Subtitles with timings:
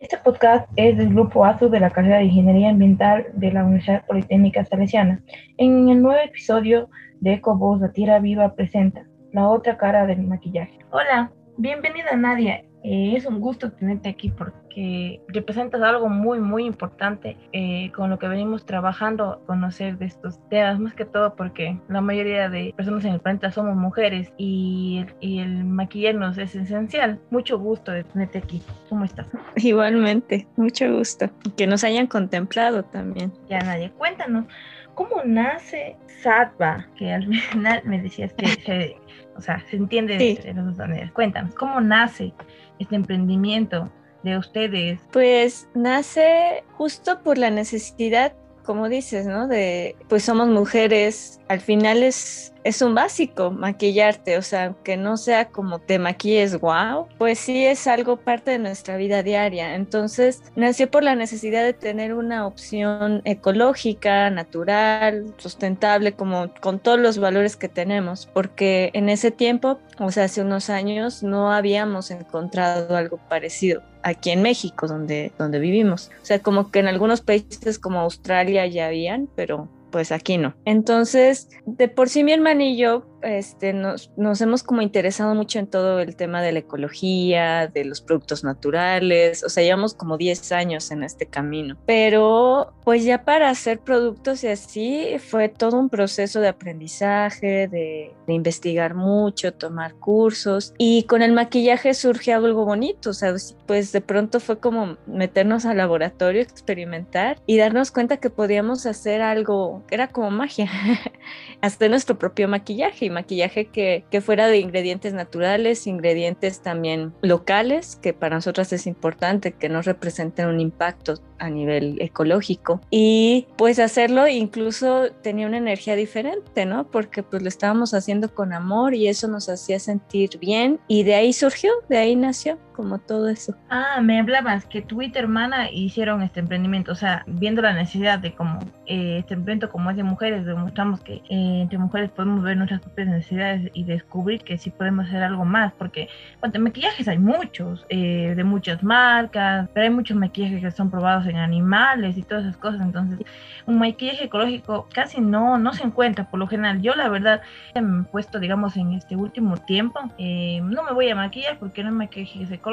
[0.00, 4.06] Este podcast es del grupo ASU de la carrera de Ingeniería Ambiental de la Universidad
[4.06, 5.20] Politécnica Salesiana.
[5.58, 6.88] En el nuevo episodio
[7.20, 10.78] de EcoVoz, la Tierra Viva presenta la otra cara del maquillaje.
[10.92, 12.62] Hola, bienvenida Nadia.
[12.82, 18.18] Eh, es un gusto tenerte aquí porque representas algo muy, muy importante eh, con lo
[18.18, 23.04] que venimos trabajando, conocer de estos temas, más que todo porque la mayoría de personas
[23.04, 27.20] en el planeta somos mujeres y, y el maquillarnos es esencial.
[27.30, 28.62] Mucho gusto de tenerte aquí.
[28.88, 29.26] ¿Cómo estás?
[29.56, 31.30] Igualmente, mucho gusto.
[31.56, 33.32] Que nos hayan contemplado también.
[33.48, 34.46] Ya, Nadia, cuéntanos.
[34.94, 36.86] ¿Cómo nace Satva?
[36.96, 38.96] Que al final me decías que se,
[39.36, 40.38] o sea, se entiende Sí.
[40.42, 41.10] de las dos maneras.
[41.12, 42.32] Cuéntanos, ¿cómo nace
[42.78, 43.90] este emprendimiento
[44.22, 45.00] de ustedes?
[45.12, 49.48] Pues nace justo por la necesidad, como dices, ¿no?
[49.48, 55.16] De, pues somos mujeres, al final es, es un básico maquillarte, o sea, que no
[55.16, 59.74] sea como te maquilles wow, pues sí es algo parte de nuestra vida diaria.
[59.74, 66.98] Entonces nació por la necesidad de tener una opción ecológica, natural, sustentable, como con todos
[66.98, 72.10] los valores que tenemos, porque en ese tiempo, o sea, hace unos años, no habíamos
[72.10, 76.10] encontrado algo parecido aquí en México, donde, donde vivimos.
[76.22, 80.54] O sea, como que en algunos países como Australia ya habían, pero pues aquí no.
[80.64, 85.58] Entonces, de por sí mi hermana y yo este, nos, nos hemos como interesado mucho
[85.58, 90.16] en todo el tema de la ecología, de los productos naturales, o sea, llevamos como
[90.16, 95.78] 10 años en este camino, pero pues ya para hacer productos y así fue todo
[95.78, 102.32] un proceso de aprendizaje, de, de investigar mucho, tomar cursos y con el maquillaje surge
[102.32, 103.34] algo bonito, o sea,
[103.66, 109.20] pues de pronto fue como meternos al laboratorio, experimentar y darnos cuenta que podíamos hacer
[109.22, 110.70] algo, era como magia,
[111.60, 117.96] hacer nuestro propio maquillaje y maquillaje que, que fuera de ingredientes naturales, ingredientes también locales,
[117.96, 123.78] que para nosotras es importante, que no representen un impacto a nivel ecológico y pues
[123.78, 126.90] hacerlo incluso tenía una energía diferente, ¿no?
[126.90, 131.14] Porque pues lo estábamos haciendo con amor y eso nos hacía sentir bien y de
[131.14, 133.54] ahí surgió, de ahí nació como todo eso.
[133.68, 137.74] Ah, me hablabas que tú y tu hermana hicieron este emprendimiento, o sea, viendo la
[137.74, 142.10] necesidad de como eh, este emprendimiento como es de mujeres, demostramos que eh, entre mujeres
[142.10, 146.08] podemos ver nuestras propias necesidades y descubrir que sí podemos hacer algo más, porque
[146.40, 151.26] bueno, maquillajes hay muchos, eh, de muchas marcas, pero hay muchos maquillajes que son probados
[151.26, 153.18] en animales y todas esas cosas, entonces
[153.66, 156.80] un maquillaje ecológico casi no, no se encuentra por lo general.
[156.80, 157.42] Yo la verdad
[157.74, 161.82] me he puesto, digamos, en este último tiempo, eh, no me voy a maquillar porque
[161.82, 162.69] no hay maquillajes ecológicos,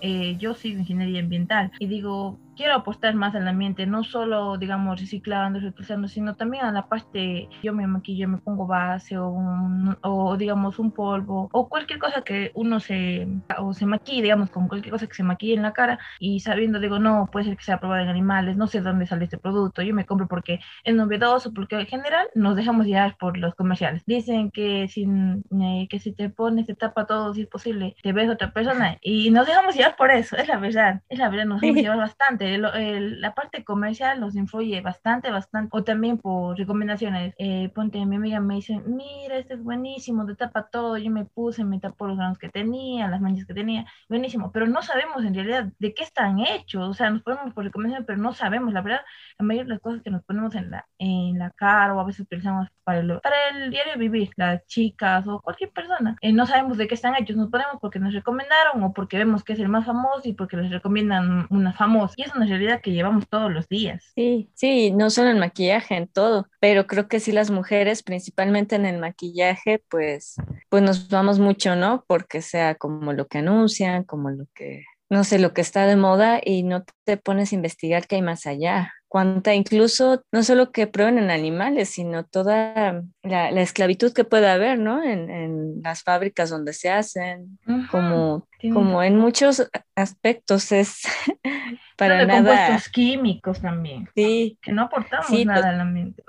[0.00, 5.00] eh, yo sigo ingeniería ambiental y digo, quiero apostar más al ambiente, no solo, digamos,
[5.00, 9.96] reciclando, reutilizando, sino también a la parte, yo me maquillo, me pongo base o, un-
[10.02, 13.26] o digamos, un polvo o cualquier cosa que uno se,
[13.58, 16.80] o se maquille, digamos, con cualquier cosa que se maquille en la cara y sabiendo,
[16.80, 19.82] digo, no, puede ser que sea probado en animales, no sé dónde sale este producto,
[19.82, 24.02] yo me compro porque es novedoso, porque en general nos dejamos llevar por los comerciales.
[24.06, 28.12] Dicen que si, eh, que si te pones, te tapa todo, si es posible, te
[28.12, 31.46] ves otra persona y nos dejamos llevar por eso, es la verdad, es la verdad,
[31.46, 32.43] nos dejamos llevar bastante.
[32.46, 37.34] El- el- la parte comercial nos influye bastante, bastante, o también por recomendaciones.
[37.38, 41.24] Eh, ponte, mi amiga me dice, mira, este es buenísimo, te tapa todo, yo me
[41.24, 45.24] puse, me tapó los granos que tenía, las manchas que tenía, buenísimo, pero no sabemos
[45.24, 48.72] en realidad de qué están hechos, o sea, nos ponemos por recomendación, pero no sabemos,
[48.72, 49.00] la verdad,
[49.38, 52.04] la mayoría de las cosas que nos ponemos en la, en la cara o a
[52.04, 56.46] veces utilizamos para el, para el diario vivir, las chicas o cualquier persona, eh, no
[56.46, 59.60] sabemos de qué están hechos, nos ponemos porque nos recomendaron o porque vemos que es
[59.60, 63.28] el más famoso y porque les recomiendan una famosa, y es una realidad que llevamos
[63.28, 64.12] todos los días.
[64.14, 68.76] Sí, sí, no solo en maquillaje, en todo, pero creo que sí las mujeres, principalmente
[68.76, 70.36] en el maquillaje, pues,
[70.68, 72.04] pues nos vamos mucho, ¿no?
[72.06, 75.96] Porque sea como lo que anuncian, como lo que, no sé, lo que está de
[75.96, 78.92] moda y no te pones a investigar qué hay más allá.
[79.14, 84.48] Cuánta, incluso, no solo que prueben en animales, sino toda la, la esclavitud que puede
[84.50, 85.04] haber, ¿no?
[85.04, 87.60] En, en las fábricas donde se hacen,
[87.92, 91.02] como, como en muchos aspectos es
[91.96, 92.38] para de nada.
[92.66, 94.08] compuestos químicos también.
[94.16, 96.24] Sí, Que no aportamos Sí, nada al ambiente.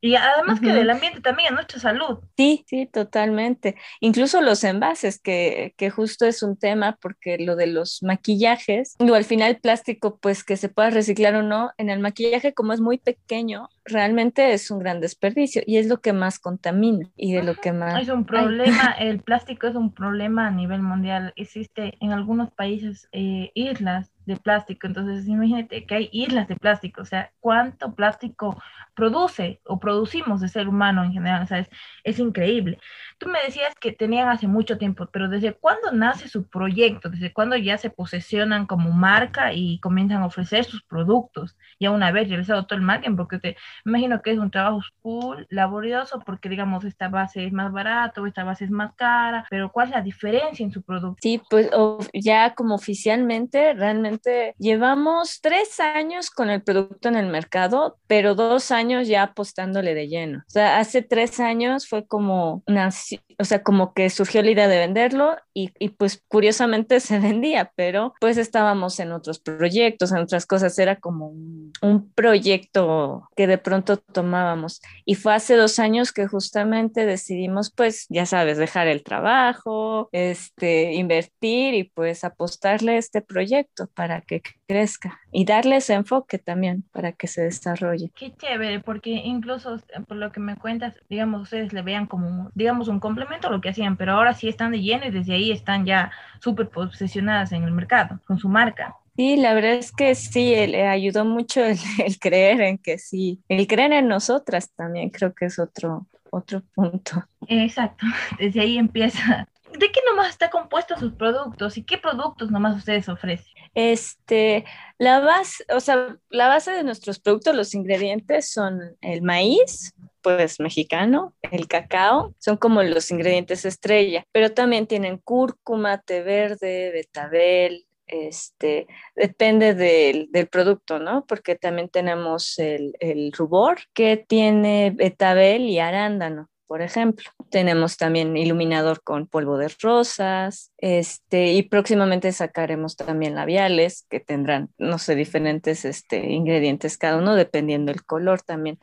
[0.00, 2.20] Y además que del ambiente también a nuestra salud.
[2.38, 3.76] Sí, sí, totalmente.
[4.00, 9.14] Incluso los envases, que, que justo es un tema, porque lo de los maquillajes, o
[9.14, 12.80] al final plástico, pues que se pueda reciclar o no, en el maquillaje como es
[12.80, 17.42] muy pequeño, realmente es un gran desperdicio y es lo que más contamina y de
[17.42, 18.02] lo que más...
[18.02, 21.32] Es un problema, el plástico es un problema a nivel mundial.
[21.36, 24.86] Existe en algunos países eh, islas de plástico.
[24.86, 28.62] Entonces, imagínate que hay islas de plástico, o sea, cuánto plástico
[28.94, 31.66] produce o producimos de ser humano en general, o sea,
[32.04, 32.78] es, increíble.
[33.18, 37.08] Tú me decías que tenían hace mucho tiempo, pero ¿desde cuándo nace su proyecto?
[37.08, 41.56] ¿Desde cuándo ya se posesionan como marca y comienzan a ofrecer sus productos?
[41.78, 45.44] Ya una vez realizado todo el marketing, porque te imagino que es un trabajo full,
[45.48, 49.70] laborioso, porque digamos, esta base es más barata o esta base es más cara, pero
[49.70, 51.18] ¿cuál es la diferencia en su producto?
[51.22, 51.70] Sí, pues
[52.12, 58.70] ya como oficialmente, realmente llevamos tres años con el producto en el mercado, pero dos
[58.70, 60.38] años ya apostándole de lleno.
[60.38, 62.90] O sea, hace tres años fue como una,
[63.38, 67.72] o sea, como que surgió la idea de venderlo y, y, pues curiosamente se vendía,
[67.76, 73.46] pero pues estábamos en otros proyectos, en otras cosas, era como un, un, proyecto que
[73.46, 74.80] de pronto tomábamos.
[75.04, 80.94] Y fue hace dos años que justamente decidimos, pues, ya sabes, dejar el trabajo, este,
[80.94, 86.84] invertir y pues apostarle a este proyecto para que crezca y darle ese enfoque también
[86.92, 88.10] para que se desarrolle.
[88.14, 92.88] Qué chévere, porque incluso por lo que me cuentas, digamos, ustedes le vean como, digamos,
[92.88, 95.84] un complemento lo que hacían, pero ahora sí están de lleno y desde ahí están
[95.84, 96.10] ya
[96.40, 98.96] súper posicionadas en el mercado con su marca.
[99.20, 103.66] Sí, la verdad es que sí, le ayudó mucho el, creer en que sí, el
[103.66, 107.22] creer en nosotras también creo que es otro, otro punto.
[107.46, 108.06] Exacto,
[108.38, 109.46] desde ahí empieza.
[109.78, 113.52] ¿De qué nomás está compuesto sus productos y qué productos nomás ustedes ofrecen?
[113.74, 114.64] Este,
[114.96, 120.60] la base, o sea, la base de nuestros productos, los ingredientes son el maíz, pues
[120.60, 127.86] mexicano, el cacao, son como los ingredientes estrella, pero también tienen cúrcuma, té verde, betabel,
[128.10, 131.24] este, depende del, producto, ¿no?
[131.26, 137.28] Porque también tenemos el, el, rubor que tiene betabel y arándano por ejemplo.
[137.50, 144.70] Tenemos también iluminador con polvo de rosas, este, y próximamente sacaremos también labiales que tendrán,
[144.78, 148.78] no sé, diferentes este, ingredientes cada uno, dependiendo del color también.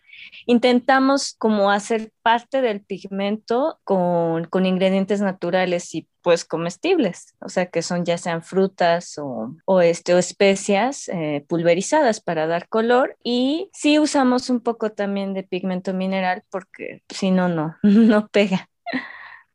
[0.47, 7.67] Intentamos como hacer parte del pigmento con, con ingredientes naturales y pues comestibles, o sea
[7.67, 13.15] que son ya sean frutas o, o, este, o especias eh, pulverizadas para dar color
[13.23, 18.67] y sí usamos un poco también de pigmento mineral porque si no, no, no pega.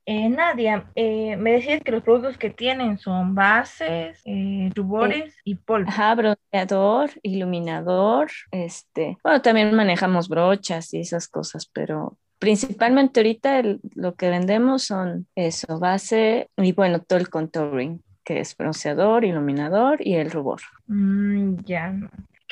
[0.07, 5.57] Eh, Nadia, eh, me decías que los productos que tienen son bases, eh, rubores y
[5.57, 5.91] polvo.
[5.91, 13.63] Ajá, bronceador, iluminador, este, bueno, también manejamos brochas y esas cosas, pero principalmente ahorita
[13.95, 20.05] lo que vendemos son eso, base y bueno, todo el contouring, que es bronceador, iluminador
[20.05, 20.61] y el rubor.
[20.89, 21.95] Mm, ya,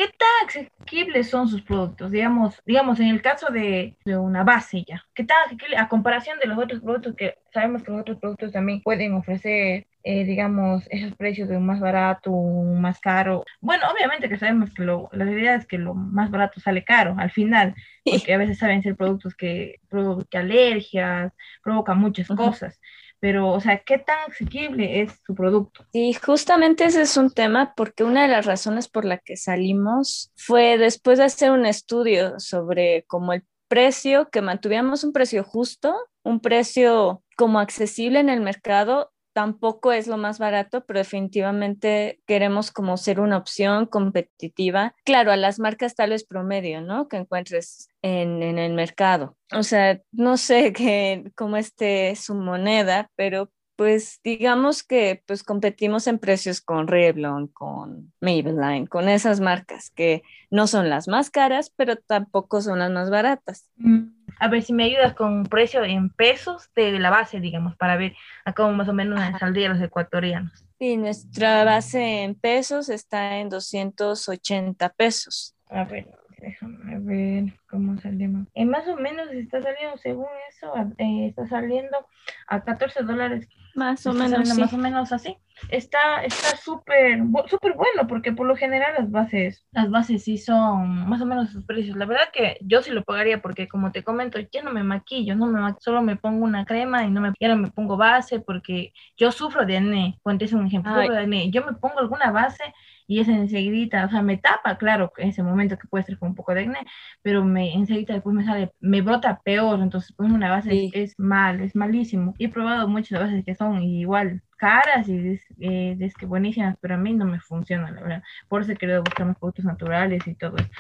[0.01, 2.11] ¿Qué tan asequibles son sus productos?
[2.11, 5.05] Digamos, digamos en el caso de, una base ya.
[5.13, 8.51] ¿Qué tan asequible a comparación de los otros productos que sabemos que los otros productos
[8.51, 13.45] también pueden ofrecer, eh, digamos, esos precios de un más barato, un más caro?
[13.61, 17.15] Bueno, obviamente que sabemos que lo, la realidad es que lo más barato sale caro
[17.19, 21.31] al final, porque a veces saben ser productos que provocan alergias,
[21.63, 22.81] provocan muchas cosas
[23.21, 25.85] pero, o sea, ¿qué tan asequible es su producto?
[25.93, 30.33] Sí, justamente ese es un tema porque una de las razones por la que salimos
[30.37, 35.95] fue después de hacer un estudio sobre cómo el precio, que mantuviéramos un precio justo,
[36.25, 42.71] un precio como accesible en el mercado tampoco es lo más barato, pero definitivamente queremos
[42.71, 44.95] como ser una opción competitiva.
[45.05, 47.09] Claro, a las marcas tal vez promedio, ¿no?
[47.09, 49.37] Que encuentres en, en el mercado.
[49.53, 53.51] O sea, no sé qué, cómo esté su moneda, pero
[53.81, 60.23] pues digamos que pues competimos en precios con Revlon, con Maybelline, con esas marcas que
[60.51, 63.71] no son las más caras, pero tampoco son las más baratas.
[63.77, 64.20] Mm.
[64.39, 68.15] A ver si me ayudas con precio en pesos de la base, digamos, para ver
[68.45, 70.65] a cómo más o menos saldrían los ecuatorianos.
[70.79, 75.55] Sí, nuestra base en pesos está en 280 pesos.
[75.69, 76.09] A ver,
[76.41, 78.49] déjame ver cómo salimos.
[78.55, 82.07] Eh, más o menos está saliendo, según eso, eh, está saliendo
[82.49, 83.49] a 14 dólares.
[83.75, 84.59] Más o menos.
[84.59, 85.37] Más o menos así
[85.69, 91.09] está está súper súper bueno porque por lo general las bases las bases sí son
[91.09, 94.03] más o menos sus precios la verdad que yo sí lo pagaría porque como te
[94.03, 97.33] comento ya no me maquillo no me solo me pongo una crema y no me
[97.39, 101.51] ya no me pongo base porque yo sufro de acné es un ejemplo de acné
[101.51, 102.63] yo me pongo alguna base
[103.11, 106.29] y es enseguida, o sea, me tapa, claro, en ese momento que puede ser con
[106.29, 106.87] un poco de acné,
[107.23, 111.61] pero me enseguida después me sale, me brota peor, entonces pues una base es, mal,
[111.61, 112.37] es malísimo.
[112.39, 116.99] he probado muchas bases que son igual caras y es, eh, que buenísimas, pero a
[116.99, 118.23] mí no me funciona, la verdad.
[118.47, 120.71] Por eso he querido buscar más productos naturales y todo eso.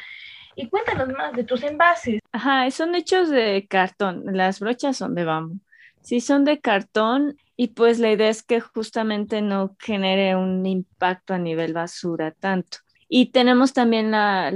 [0.54, 2.20] Y cuéntanos más de tus envases.
[2.30, 5.58] Ajá, son hechos de cartón, las brochas son de bambú.
[6.00, 11.34] Sí, son de cartón y pues la idea es que justamente no genere un impacto
[11.34, 12.78] a nivel basura tanto.
[13.06, 14.50] Y tenemos también la,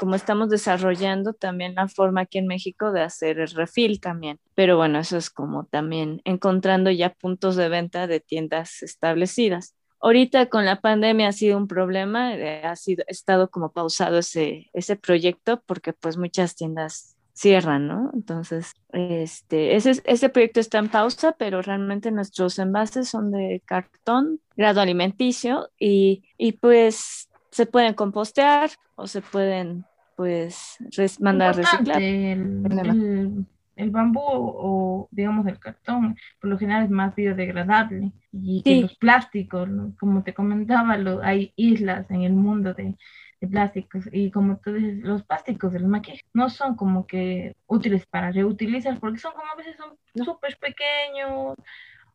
[0.00, 4.40] como estamos desarrollando también la forma aquí en México de hacer el refil también.
[4.56, 9.76] Pero bueno, eso es como también encontrando ya puntos de venta de tiendas establecidas.
[10.00, 14.68] Ahorita con la pandemia ha sido un problema, eh, ha sido, estado como pausado ese,
[14.72, 18.10] ese proyecto porque pues muchas tiendas cierran, ¿no?
[18.14, 24.40] Entonces, este, ese, ese proyecto está en pausa, pero realmente nuestros envases son de cartón,
[24.56, 29.84] grado alimenticio y, y pues se pueden compostear o se pueden
[30.16, 30.78] pues
[31.20, 32.02] mandar a reciclar.
[32.02, 38.80] El, el, bambú o digamos el cartón por lo general es más biodegradable y que
[38.80, 39.68] los plásticos,
[40.00, 42.96] como te comentaba, lo, hay islas en el mundo de,
[43.40, 47.56] de, plásticos y como tú dices, los plásticos de los maquillajes no son como que
[47.66, 51.54] útiles para reutilizar porque son como a veces son súper pequeños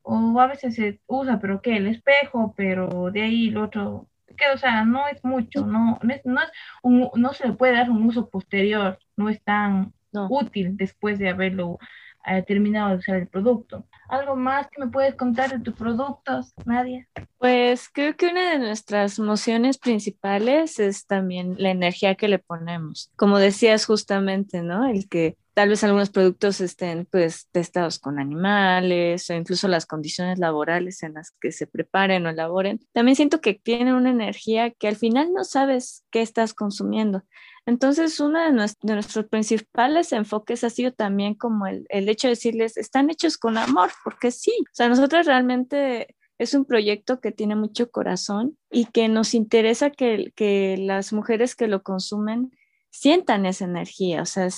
[0.03, 4.49] o a veces se usa pero que el espejo, pero de ahí el otro que,
[4.53, 6.51] o sea, no es mucho, no, no, es, no, es
[6.81, 9.93] un, no se le puede dar un uso posterior, no es tan
[10.29, 11.79] útil después de haberlo
[12.25, 13.85] eh, terminado de usar el producto.
[14.09, 17.07] ¿Algo más que me puedes contar de tus productos, Nadia?
[17.37, 23.11] Pues creo que una de nuestras mociones principales es también la energía que le ponemos.
[23.15, 24.87] Como decías justamente, ¿no?
[24.87, 30.39] El que tal vez algunos productos estén pues testados con animales o incluso las condiciones
[30.39, 32.79] laborales en las que se preparen o elaboren.
[32.91, 37.23] También siento que tienen una energía que al final no sabes qué estás consumiendo.
[37.65, 42.75] Entonces, uno de, nuestros principales enfoques ha sido también como el, el hecho de decirles,
[42.75, 47.55] están hechos con amor, porque sí, o sea, nosotros realmente es un proyecto que tiene
[47.55, 52.51] mucho corazón y que nos interesa que, que las mujeres que lo consumen
[52.89, 54.49] sientan esa energía, o sea,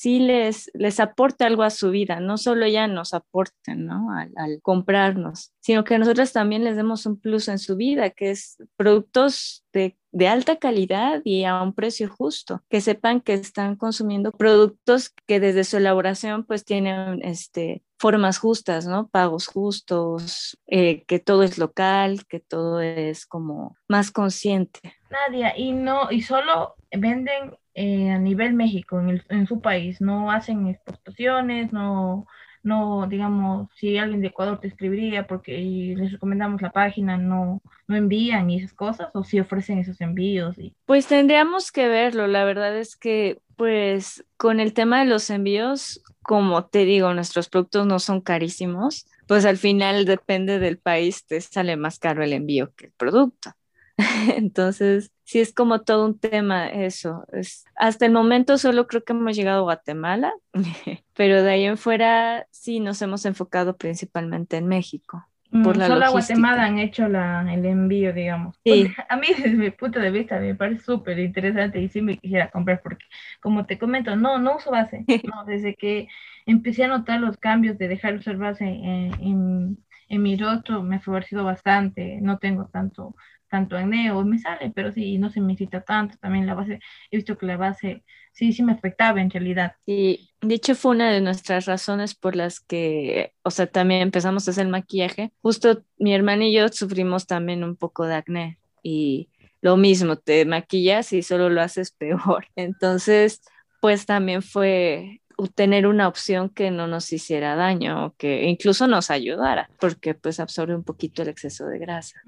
[0.00, 4.08] sí les, les aporte algo a su vida, no solo ya nos aporten, ¿no?
[4.14, 8.56] Al, comprarnos, sino que nosotros también les demos un plus en su vida, que es
[8.76, 14.32] productos de, de, alta calidad y a un precio justo, que sepan que están consumiendo
[14.32, 19.08] productos que desde su elaboración pues tienen este, formas justas, ¿no?
[19.08, 24.80] Pagos justos, eh, que todo es local, que todo es como más consciente.
[25.10, 30.00] Nadia, y no, y solo venden eh, a nivel México, en, el, en, su país,
[30.00, 32.26] no hacen exportaciones, no,
[32.62, 35.58] no, digamos, si alguien de Ecuador te escribiría porque
[35.96, 40.58] les recomendamos la página, no, no envían y esas cosas, o si ofrecen esos envíos.
[40.58, 40.74] Y...
[40.84, 46.02] Pues tendríamos que verlo, la verdad es que, pues, con el tema de los envíos,
[46.22, 51.40] como te digo, nuestros productos no son carísimos, pues al final depende del país, te
[51.40, 53.52] sale más caro el envío que el producto.
[54.36, 57.24] Entonces, sí es como todo un tema eso.
[57.32, 60.32] Es, hasta el momento solo creo que hemos llegado a Guatemala,
[61.14, 65.24] pero de ahí en fuera sí nos hemos enfocado principalmente en México.
[65.52, 68.58] Mm, por la solo a Guatemala han hecho la, el envío, digamos.
[68.64, 68.90] Sí.
[69.08, 72.50] a mí desde mi punto de vista me parece súper interesante y sí me quisiera
[72.50, 73.04] comprar porque,
[73.40, 75.04] como te comento, no, no uso base.
[75.32, 76.08] No, desde que
[76.44, 79.78] empecé a notar los cambios de dejar usar base en, en,
[80.10, 82.18] en mi rostro me ha favorecido bastante.
[82.20, 83.14] No tengo tanto
[83.50, 86.16] tanto acné o me sale, pero sí, no se me cita tanto.
[86.18, 86.78] También la base,
[87.10, 89.74] he visto que la base sí, sí me afectaba en realidad.
[89.84, 94.46] Y de hecho fue una de nuestras razones por las que, o sea, también empezamos
[94.46, 95.32] a hacer maquillaje.
[95.42, 99.28] Justo mi hermana y yo sufrimos también un poco de acné y
[99.60, 102.46] lo mismo, te maquillas y solo lo haces peor.
[102.56, 103.42] Entonces,
[103.80, 109.10] pues también fue tener una opción que no nos hiciera daño o que incluso nos
[109.10, 112.20] ayudara, porque pues absorbe un poquito el exceso de grasa.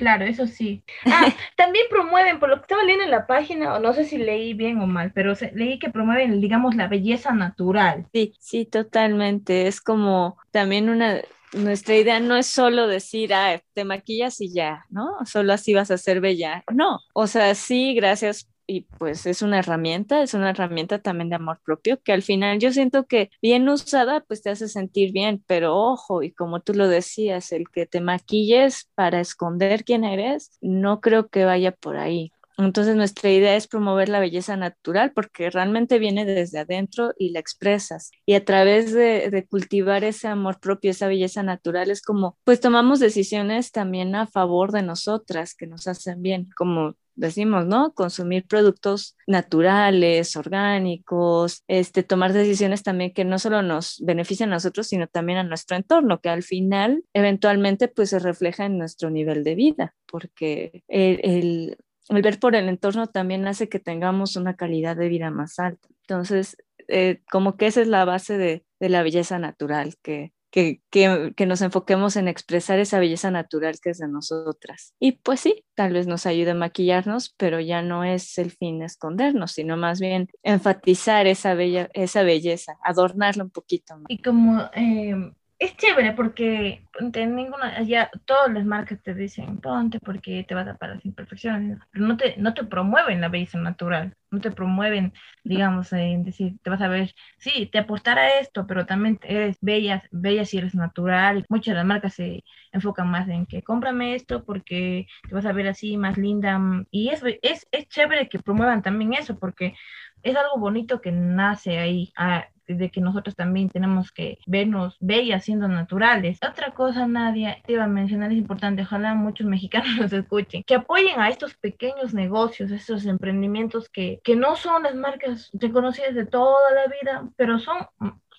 [0.00, 0.82] Claro, eso sí.
[1.04, 4.16] Ah, también promueven, por lo que estaba leyendo en la página, o no sé si
[4.16, 8.06] leí bien o mal, pero leí que promueven, digamos, la belleza natural.
[8.12, 9.66] Sí, sí, totalmente.
[9.66, 11.20] Es como también una,
[11.52, 15.18] nuestra idea no es solo decir, ah, te maquillas y ya, ¿no?
[15.26, 16.64] Solo así vas a ser bella.
[16.72, 21.34] No, o sea, sí, gracias y pues es una herramienta, es una herramienta también de
[21.34, 25.42] amor propio que al final yo siento que bien usada pues te hace sentir bien,
[25.48, 30.56] pero ojo, y como tú lo decías, el que te maquilles para esconder quién eres,
[30.60, 32.32] no creo que vaya por ahí.
[32.64, 37.40] Entonces nuestra idea es promover la belleza natural porque realmente viene desde adentro y la
[37.40, 38.10] expresas.
[38.26, 43.00] Y a través de, cultivar ese amor propio, esa belleza natural, es como, pues tomamos
[43.00, 47.92] decisiones también a favor de nosotras que nos hacen bien, como decimos, ¿no?
[47.92, 54.88] Consumir productos naturales, orgánicos, este, tomar decisiones también que no solo nos benefician a nosotros,
[54.88, 59.44] sino también a nuestro entorno, que al final eventualmente pues se refleja en nuestro nivel
[59.44, 61.76] de vida, porque el,
[62.08, 65.88] el ver por el entorno también hace que tengamos una calidad de vida más alta.
[66.02, 66.56] Entonces,
[66.88, 71.32] eh, como que esa es la base de, de la belleza natural, que, que, que,
[71.36, 74.94] que, nos enfoquemos en expresar esa belleza natural que es de nosotras.
[74.98, 78.82] Y pues sí, tal vez nos ayude a maquillarnos, pero ya no es el fin
[78.82, 84.06] escondernos, sino más bien enfatizar esa, bella, esa belleza, adornarla un poquito más.
[84.08, 85.14] Y como eh,
[85.60, 90.76] es chévere porque ninguna, ya todas las marcas te dicen ponte porque te vas a
[90.76, 95.12] parar las imperfecciones, pero no te, no te promueven la belleza natural, no te promueven,
[95.44, 100.02] digamos, en decir, te vas a ver, sí, te aportará esto, pero también eres bella,
[100.10, 101.44] bella si eres natural.
[101.50, 105.52] Muchas de las marcas se enfocan más en que cómprame esto porque te vas a
[105.52, 106.58] ver así más linda.
[106.90, 109.74] Y es, es, es chévere que promuevan también eso porque
[110.22, 112.12] es algo bonito que nace ahí.
[112.16, 112.46] Ah,
[112.76, 116.38] de que nosotros también tenemos que vernos bellas siendo naturales.
[116.48, 120.74] Otra cosa, Nadia, te iba a mencionar, es importante, ojalá muchos mexicanos nos escuchen, que
[120.74, 126.26] apoyen a estos pequeños negocios, estos emprendimientos que, que no son las marcas reconocidas de
[126.26, 127.78] toda la vida, pero son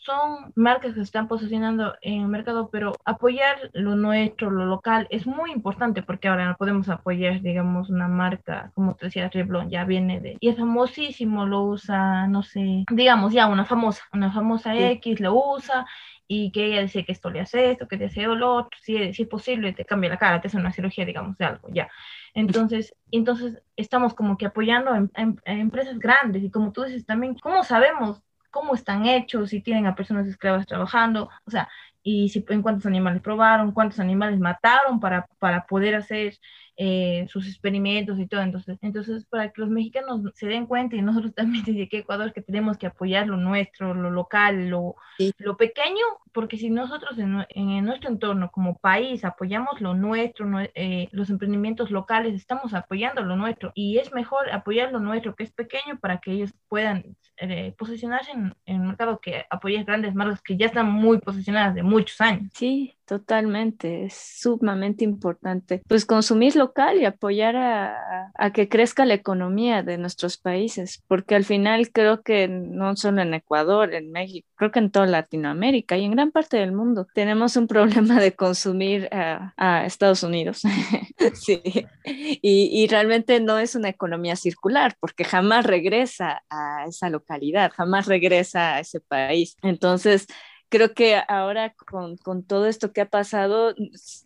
[0.03, 5.08] son marcas que se están posicionando en el mercado, pero apoyar lo nuestro, lo local,
[5.12, 9.70] es muy importante porque ahora no podemos apoyar, digamos, una marca, como te decía, Revlon,
[9.70, 14.31] ya viene de, y es famosísimo, lo usa, no sé, digamos, ya una famosa, una
[14.31, 15.86] famosa X lo usa
[16.27, 19.13] y que ella dice que esto le hace esto, que te hace lo otro, si,
[19.13, 21.89] si es posible, te cambia la cara, te hace una cirugía, digamos, de algo, ya.
[22.34, 27.63] Entonces, entonces estamos como que apoyando a empresas grandes y como tú dices también, ¿cómo
[27.63, 31.70] sabemos cómo están hechos, si tienen a personas esclavas trabajando, o sea,
[32.03, 36.38] y si, en cuántos animales probaron, cuántos animales mataron para, para poder hacer
[36.77, 38.41] eh, sus experimentos y todo.
[38.41, 42.31] Entonces, entonces, para que los mexicanos se den cuenta y nosotros también desde que Ecuador
[42.31, 44.95] que tenemos que apoyar lo nuestro, lo local, lo,
[45.39, 51.10] lo pequeño, porque si nosotros en, en, nuestro entorno como país apoyamos lo nuestro, eh,
[51.12, 55.51] los emprendimientos locales, estamos apoyando lo nuestro y es mejor apoyar lo nuestro que es
[55.51, 60.41] pequeño para que ellos puedan eh, posicionarse en, en, el mercado que apoyar grandes marcas
[60.43, 62.51] que ya están muy posicionadas de muchos años.
[62.53, 65.82] Sí, Totalmente, es sumamente importante.
[65.86, 71.36] Pues consumir local y apoyar a, a, que crezca la economía de nuestros países, porque
[71.36, 75.98] al final creo que no solo en Ecuador, en México, creo que en toda Latinoamérica
[75.98, 77.68] y en gran parte del mundo tenemos un
[78.08, 80.62] problema de consumir a, a Estados Unidos.
[81.34, 81.62] sí,
[82.06, 88.06] y, y realmente no es una economía circular, porque jamás regresa a esa localidad, jamás
[88.06, 89.58] regresa a ese país.
[89.63, 90.28] Entonces,
[90.71, 93.75] creo que ahora con, con, todo esto que ha pasado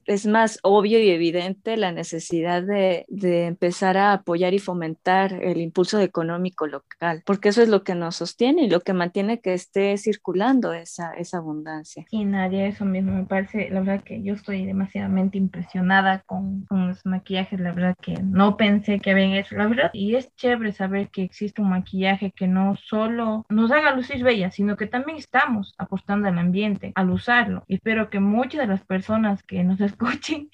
[0.05, 5.59] es más obvio y evidente la necesidad de, de, empezar a apoyar y fomentar el
[5.59, 9.53] impulso económico local, porque eso es lo que nos sostiene y lo que mantiene que
[9.53, 12.05] esté circulando esa, esa abundancia.
[12.11, 16.89] Y Nadia, eso mismo me parece, la verdad que yo estoy demasiadamente impresionada con, con
[16.89, 20.73] los maquillajes, la verdad que no pensé que ven eso, la verdad, y es chévere
[20.73, 25.17] saber que existe un maquillaje que no solo nos haga lucir bella, sino que también
[25.17, 27.63] estamos apostando a ambiente al usarlo.
[27.67, 30.49] Espero que muchas de las personas que nos escuchen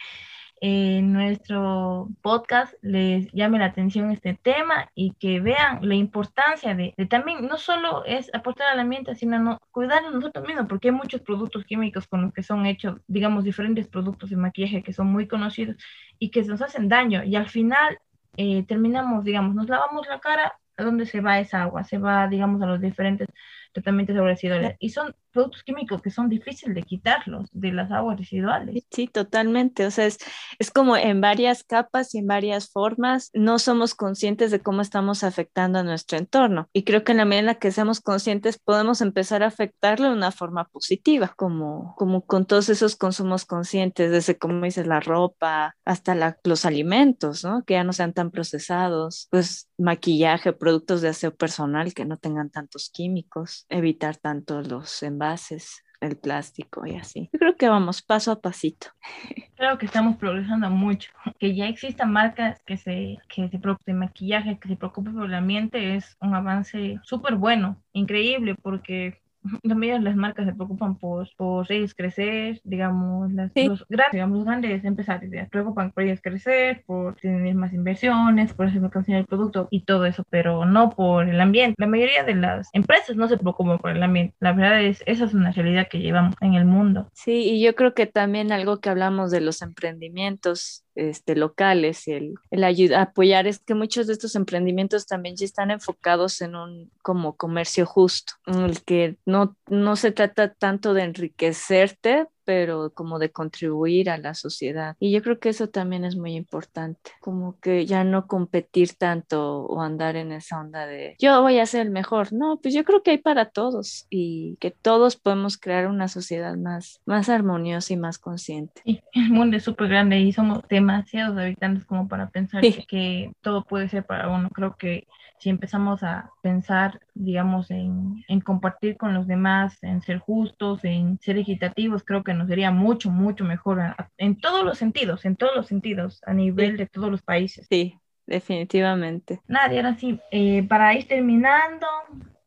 [0.62, 6.94] en nuestro podcast les llame la atención este tema y que vean la importancia de,
[7.10, 10.94] también no solo es aportar al ambiente, sino no, cuidar de nosotros mismos, porque hay
[10.94, 15.08] muchos productos químicos con los que son hechos, digamos, diferentes productos de maquillaje que son
[15.08, 15.78] muy conocidos
[16.20, 17.98] y que nos hacen daño y al final
[18.38, 21.84] eh, terminamos, digamos, nos lavamos la cara, ¿a dónde se va esa agua?
[21.84, 23.28] Se va, digamos, a los diferentes
[23.72, 24.76] tratamientos de residuales.
[24.80, 28.84] Y son productos químicos que son difíciles de quitarlos de las aguas residuales.
[28.92, 29.86] Sí, totalmente.
[29.86, 30.18] O sea, es,
[30.60, 33.30] es como en varias capas y en varias formas.
[33.34, 36.70] No somos conscientes de cómo estamos afectando a nuestro entorno.
[36.74, 40.10] Y creo que en la medida en la que seamos conscientes podemos empezar a afectarlo
[40.10, 45.00] de una forma positiva, como, como con todos esos consumos conscientes, desde como dices, la
[45.00, 47.64] ropa hasta la, los alimentos, ¿no?
[47.64, 52.50] Que ya no sean tan procesados, pues maquillaje, productos de aseo personal que no tengan
[52.50, 57.30] tantos químicos, evitar tanto los envases, el plástico y así.
[57.32, 58.88] Yo creo que vamos paso a pasito.
[59.56, 61.12] Creo que estamos progresando mucho.
[61.38, 65.36] Que ya existan marcas que se, que se de maquillaje, que se preocupen por el
[65.36, 69.22] ambiente, es un avance súper bueno, increíble, porque
[69.68, 74.46] también las marcas se preocupan por, por ellos crecer, digamos, las, los, grandes, digamos, los
[74.46, 79.68] grandes empresarios se preocupan por ellos crecer, por tener más inversiones, por hacer el producto
[79.72, 81.76] y todo eso, pero no por el ambiente.
[81.78, 84.36] La mayoría de las empresas no se preocupan por el ambiente.
[84.40, 87.10] La verdad es, esa es una realidad que llevamos en el mundo.
[87.14, 92.14] Sí, y yo creo que también algo que hablamos de los emprendimientos este, locales y
[92.14, 96.56] el, el ayuda, apoyar es que muchos de estos emprendimientos también ya están enfocados en
[96.56, 102.92] un como comercio justo, en el que no, no se trata tanto de enriquecerte pero
[102.94, 104.96] como de contribuir a la sociedad.
[105.00, 109.62] Y yo creo que eso también es muy importante, como que ya no competir tanto
[109.64, 112.34] o andar en esa onda de yo voy a ser el mejor.
[112.34, 116.56] No, pues yo creo que hay para todos y que todos podemos crear una sociedad
[116.56, 118.82] más, más armoniosa y más consciente.
[118.86, 123.64] Sí, el mundo es súper grande y somos demasiados habitantes como para pensar que todo
[123.64, 124.50] puede ser para uno.
[124.50, 125.08] Creo que
[125.42, 131.20] si empezamos a pensar, digamos, en, en, compartir con los demás, en ser justos, en
[131.20, 133.82] ser equitativos, creo que nos sería mucho, mucho mejor
[134.20, 137.66] en todos los sentidos, en todos los sentidos, a nivel de todos los países.
[137.72, 139.42] Sí, definitivamente.
[139.48, 141.88] Nada, y ahora sí, eh, para ir terminando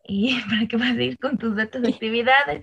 [0.05, 2.63] y para que puedas ir con tus datos de actividades,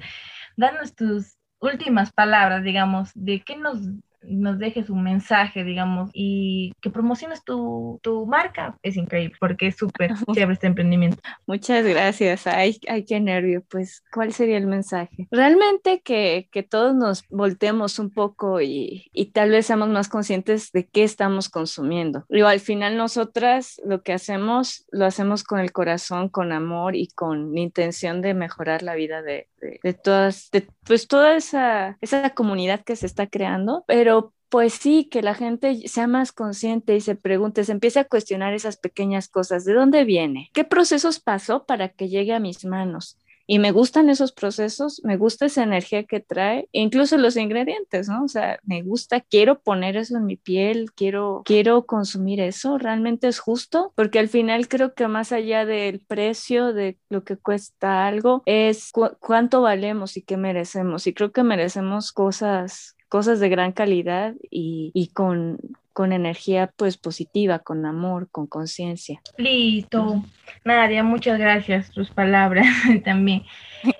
[0.56, 3.80] danos tus últimas palabras, digamos, de qué nos
[4.24, 9.78] nos dejes un mensaje, digamos, y que promociones tu, tu marca, es increíble, porque es
[9.78, 11.18] súper chévere este emprendimiento.
[11.46, 12.48] Muchas gracias.
[12.48, 13.64] Ay, ay, qué nervio.
[13.70, 15.28] Pues, ¿cuál sería el mensaje?
[15.32, 20.72] Realmente que, que todos nos volteemos un poco y, y, tal vez seamos más conscientes
[20.72, 22.26] de qué estamos consumiendo.
[22.30, 27.08] Digo, al final nosotras lo que hacemos, lo hacemos con el corazón, con amor y
[27.08, 30.50] con intención de mejorar la vida de, de, de todas,
[30.84, 35.88] pues toda esa, esa comunidad que se está creando, pero pues sí, que la gente
[35.88, 40.04] sea más consciente y se pregunte, se empiece a cuestionar esas pequeñas cosas, ¿de dónde
[40.04, 40.50] viene?
[40.54, 43.17] ¿Qué procesos pasó para que llegue a mis manos?
[43.52, 48.24] Y me gustan esos procesos, me gusta esa energía que trae, incluso los ingredientes, ¿no?
[48.24, 53.28] O sea, me gusta, quiero poner eso en mi piel, quiero, quiero consumir eso, realmente
[53.28, 58.08] es justo, porque al final creo que más allá del precio, de lo que cuesta
[58.08, 61.06] algo, es cuánto valemos y qué merecemos.
[61.06, 65.60] Y creo que merecemos cosas cosas de gran calidad y, y con,
[65.94, 69.22] con energía pues positiva, con amor, con conciencia.
[69.38, 70.24] Listo.
[70.64, 72.66] Nadia, muchas gracias, tus palabras
[73.06, 73.44] también.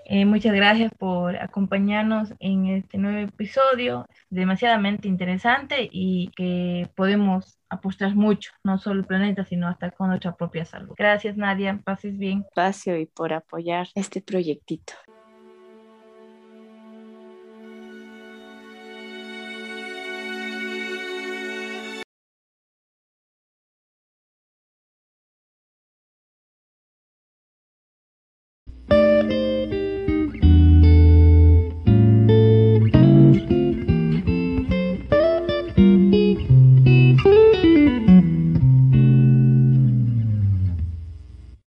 [0.06, 8.16] Eh, muchas gracias por acompañarnos en este nuevo episodio, demasiadamente interesante y que podemos apostar
[8.16, 10.94] mucho, no solo el planeta, sino hasta con nuestra propia salud.
[10.98, 12.46] Gracias, Nadia, pases bien.
[12.50, 14.94] Espacio y por apoyar este proyectito.